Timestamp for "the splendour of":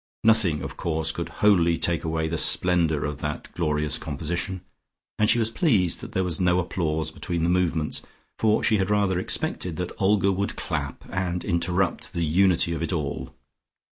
2.27-3.21